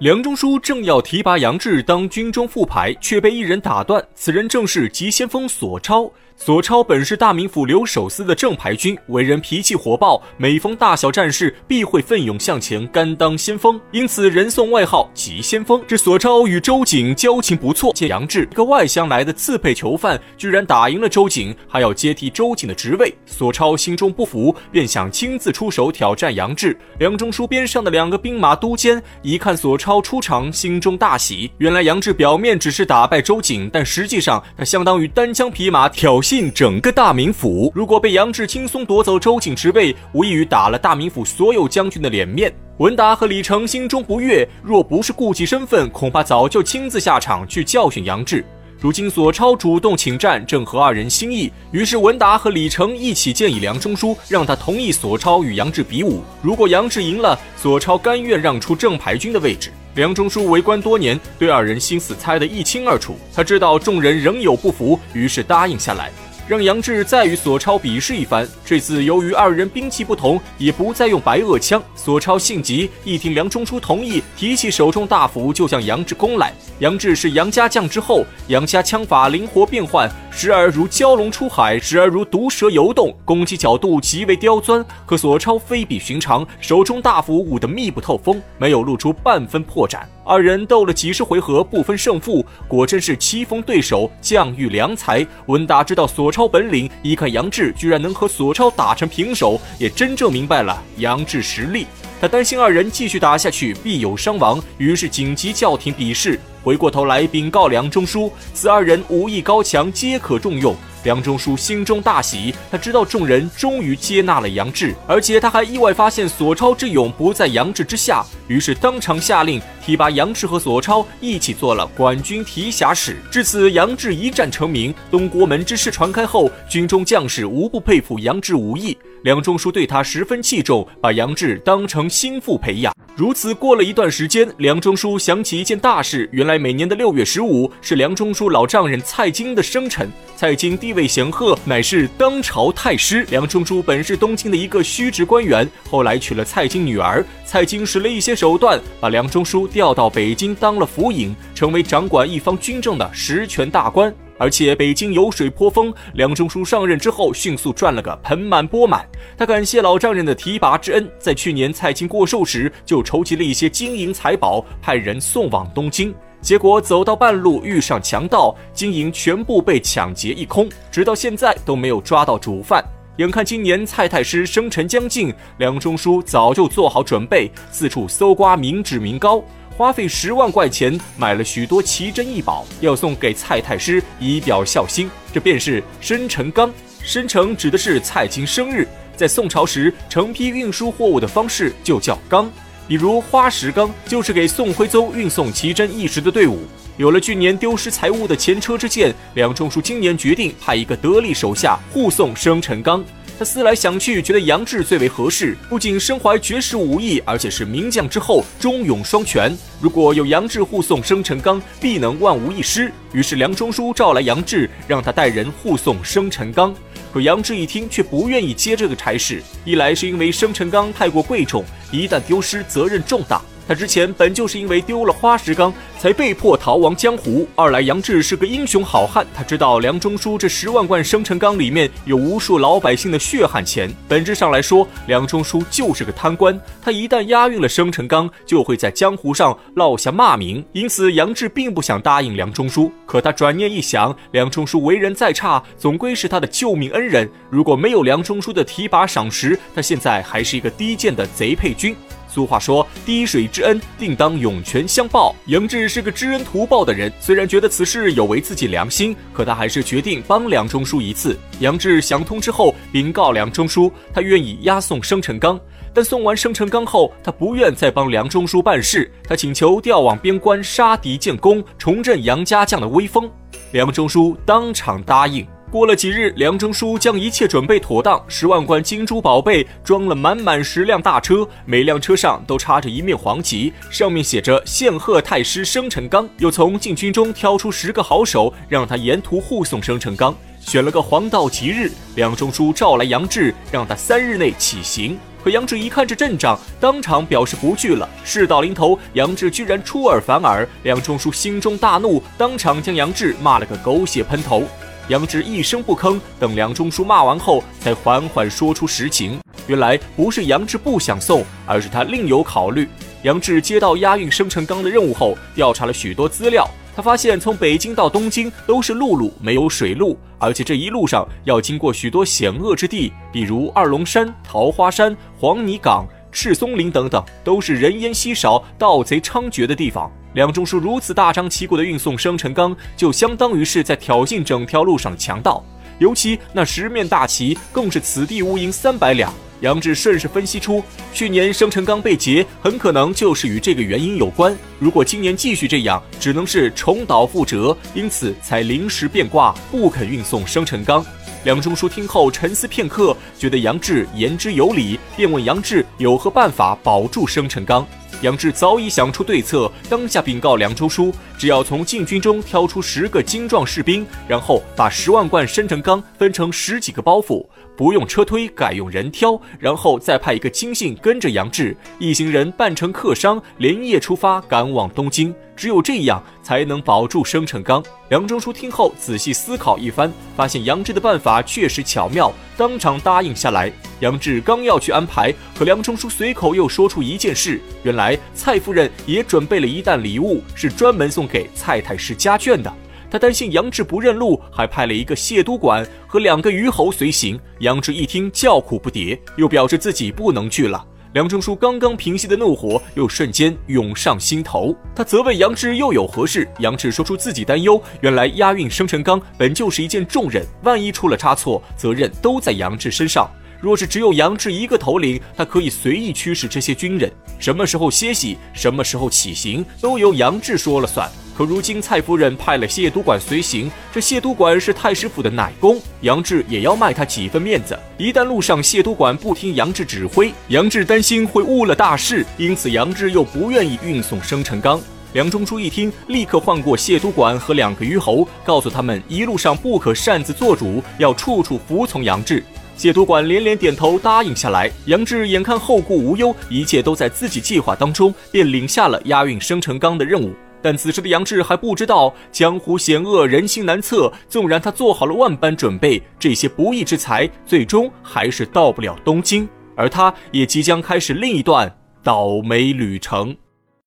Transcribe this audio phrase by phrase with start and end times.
[0.00, 4.06] 梁中书正要提拔杨志当军中副排，却被一人打断。
[4.14, 6.12] 此人正是急先锋索超。
[6.38, 15.82] 索超本是大名府留守司的正牌军，为人脾气火爆，每逢大小战事必会奋勇向前，甘当先锋，因此人送外号“急先锋”。
[15.88, 26.78] 这索超与周瑾交情不错，见杨志一个外乡来的刺配囚犯，居然打赢了周瑾，还要接替周瑾的职位，索超心中不服，便想亲自出手挑战杨志。
[26.98, 36.16] 梁中书边上的两个兵马都监一看索超 超出场，心中大喜，原来杨志表面只是打败周瑾，但实际上他相当于单枪匹马挑。
[36.16, 42.52] 衅整个大名府，如果被杨志轻松夺走周瑾职位，无异于打了大名府所有将军的脸面。
[42.78, 48.44] 文达和李成心中不悦，若不是顾忌身份，恐怕早就亲自下场去教训杨志。
[48.78, 56.22] 如今索超主动请战，正合二人心意，于是文达和李成一起建议梁中书，让他同意索超与杨志比武。
[56.42, 59.72] 如果杨志赢了，索超甘愿让出正牌军的位置。
[59.94, 63.16] 梁中书为官多年，对二人心思猜得一清二楚。
[63.34, 66.12] 他知道众人仍有不服，于是答应下来。
[66.48, 68.46] 让杨志再与索超比试一番。
[68.64, 71.82] 这次由于二人兵器不同，也不再用白垩枪。
[71.94, 76.52] 索超性急，一听梁中书同意，提起手中大斧就向杨志攻来。
[76.78, 84.84] 杨志是杨家将之后，杨家枪法灵活变换，时而如蛟龙出海，时而如毒蛇游动，攻击角度极为刁钻。
[85.04, 90.00] 可索超非比寻常，手中大斧舞得密不透风，没有露出半分破绽。
[90.26, 95.24] 二人斗了几十回合，不分胜负，果真是棋逢对手，将遇良才。
[95.46, 96.26] 文达知道索。
[96.36, 101.86] 超本领，一看杨志居然能和索超打成平手，也真正明白了杨志实力。
[102.20, 106.38] 他担心二人继续打下去必有伤亡，于是紧急叫停比试。
[106.64, 110.74] 回过头来禀告梁中书，此二人武艺高强，皆可重用。
[111.06, 123.18] 梁中书心中大喜，他知道众人终于接纳了杨志，而且他还意外发现索超之勇不在杨志之下，于是当场下令提拔杨志和索超一起做了管军提辖使。
[123.30, 128.98] 至此，杨志一战成名，东国门之事传开后，军中将士无不佩服杨志武艺。
[129.22, 132.92] 梁中书对他十分器重，把杨志当成心腹培养。
[133.16, 136.28] 如此过了一段时间，梁中书想起一件大事。
[136.32, 140.08] 原来每年的六月十五是梁中书老丈人蔡京的生辰。
[140.36, 143.24] 蔡京地位显赫，乃是当朝太师。
[143.30, 147.24] 梁中书本是东京的一个虚职官员，后来娶了蔡京女儿。
[147.44, 154.14] 蔡京使了一些手段，把梁中书调到北京当了府尹，成为掌管一方军政的实权大官。
[154.38, 159.06] 而且北京油水颇丰，梁中书上任之后迅速赚了个盆满钵满。
[159.36, 166.14] 他感谢老丈人的提拔之恩，在去年蔡京过寿时就筹集了一些金银财宝，派人送往东京。
[166.40, 172.84] 结果走到半路遇上强盗，金银全部被抢劫一空，直到现在都没有抓到主犯。
[173.16, 179.42] 眼看今年蔡太师生辰将近，梁中书早就做好准备，四处搜刮民脂民膏。
[179.76, 185.10] 花费十万块钱买了许多奇珍异宝，要送给蔡太师以表孝心。
[185.34, 186.72] 这便是生辰纲。
[187.02, 192.50] 生辰指的是蔡京生日，在宋朝时成批运输货物的方式就叫纲。
[192.88, 196.60] 比如花石纲，就是给宋徽宗运送奇珍异石的队伍。
[196.96, 203.04] 有了去年丢失财物的前车之鉴，梁中书今年决定派一个得力手下护送生辰纲。
[203.38, 209.54] 他思来想去，觉得杨志最为合适，不仅身怀绝世武艺，而且是名将之后，忠勇双全。
[209.78, 212.90] 如果有杨志护送生辰纲，必能万无一失。
[213.12, 216.74] 于是梁中书召来杨志，让他带人护送生辰纲。
[217.12, 219.42] 可杨志一听，却不愿意接这个差事。
[219.66, 223.42] 一来是因为生辰纲太过贵重，一旦丢失，责任重大。
[223.68, 227.48] 他之前本就是因为丢了花石纲，才被迫逃亡江湖。
[227.54, 233.92] 二来，杨志是个英雄好汉，他知道梁中书这十万贯生辰纲里面有无数老百姓的血汗钱。
[234.08, 236.58] 本质上来说，梁中书就是个贪官。
[236.80, 240.64] 他一旦押运了生辰纲，就会在江湖上落下骂名。
[240.72, 242.92] 因此，杨志并不想答应梁中书。
[243.04, 247.28] 可他转念一想，梁中书为人再差，总归是他的救命恩人。
[247.50, 251.96] 如果没有梁中书的提拔赏识，他现在还是一个低贱的贼配军。
[252.36, 261.34] 俗话说：“滴水之恩，定当涌泉相报。”杨志是个知恩图报的人，虽然觉得此事有违自己良心，可他还是决定帮梁中书一次。
[261.60, 265.58] 杨志想通之后，禀告梁中书，他愿意押送生辰纲。
[265.94, 273.30] 但送完生辰纲后，他不愿再帮梁中书办事，他请求调往边关杀敌建功，重振杨家将的威风。
[273.72, 275.46] 梁中书当场答应。
[275.70, 286.28] 过了几日，梁中书将一切准备妥当，十万贯金珠宝贝装了满满十辆大车，每辆车上都插着一面黄旗，上面写着“献贺太师生辰纲”。
[286.38, 290.32] 又从禁军中挑出十个好手，让他沿途护送生辰纲。
[290.60, 295.18] 选了个黄道吉日，梁中书召来杨志，让他三日内起行。
[295.42, 298.08] 可杨志一看这阵仗，当场表示不去了。
[298.24, 304.62] 事到临头，杨志居然出尔反尔，梁中书心中大怒，当场将杨志骂了个狗血喷头。
[305.08, 309.38] 杨志一声不吭，等梁中书骂完后，才缓缓说出实情。
[309.68, 312.88] 原来不是杨志不想送，而是他另有考虑。
[313.22, 316.68] 杨志接到押运生辰纲的任务后，调查了许多资料。
[316.96, 330.10] 他发现，从北京到东京都是陆路，没有水路，而且这一路上要经过许多险恶之地，比如二龙山、桃花山、黄泥岗、赤松林等等，都是人烟稀少、盗贼猖獗的地方。
[330.36, 335.64] 梁中书如此大张旗鼓地运送生辰纲，就相当于是在挑衅整条路上的强盗。
[335.98, 339.32] 尤其那十面大旗，更是此地无银三百两。
[339.62, 340.84] 杨志顺势分析出，
[341.14, 344.54] 去年生辰纲被劫，很可能就是与这个原因有关。
[344.78, 351.02] 如果今年继续这样，只能是重蹈覆辙，因此才临时变卦，不肯运送生辰纲。
[351.46, 357.86] 梁中书听后沉思片刻，觉得杨志言之有理，便问杨志有何办法保住生辰纲。
[358.20, 367.46] 杨志早已想出对策，当下禀告梁中书，只要从禁军中挑出十个精壮士兵，然后把十万贯生辰纲分成十几个包袱，
[367.76, 375.32] 不用车推，改用人挑，然后再派一个亲信跟着杨志一行人扮成客商，连夜出发赶往东京。
[375.56, 377.82] 只有这样，才能保住生辰纲。
[378.10, 383.72] 梁中书听后仔细思考一番，发现杨志的办法确实巧妙，当场答应下来。
[384.00, 392.72] 杨志刚要去安排，可梁中书随口又说出一件事：原来蔡夫人也准备了一担礼物，是专门送给蔡太师家眷的。
[393.08, 397.38] 他担心杨志不认路，还派了一个谢都管和两个虞侯随行。
[397.60, 400.84] 杨志一听，叫苦不迭，又表示自己不能去了。
[401.12, 406.46] 梁中书刚刚平息的怒火又瞬间涌上心头，他责问杨志又有何事？
[406.58, 413.28] 杨志说出自己担忧，原来押运生辰纲本就是一件重任，万一出了差错，责任都在杨志身上。
[413.58, 421.10] 若是只有杨志一个头领，他可以随意驱使这些军人，什么时候歇息，什么时候起行，都由杨志说了算。
[421.36, 427.78] 可如今蔡夫人派了谢督管随行，这谢督管是太师府的奶公，杨志也要卖他几分面子。
[427.98, 434.80] 一旦路上谢督管不听杨志指挥，杨志担心会误了大事，因此杨志又不愿意运送生辰纲。
[435.12, 442.42] 梁中书一听，立刻唤过谢督管和两个虞侯，告诉他们一路上不可擅自做主，要处处服从杨志。
[442.78, 444.70] 谢督管连连点头答应下来。
[444.86, 450.34] 杨志眼看后顾无忧，一切都在自己计划当中，便领下了押运生辰纲的任务。
[450.66, 454.12] 但此时的杨志还不知道江湖险恶，人心难测。
[454.28, 461.72] 纵然他做好了万般准备，这些不义之财最终还是到不了东京，而他也即将开始另一段
[462.02, 463.36] 倒霉旅程。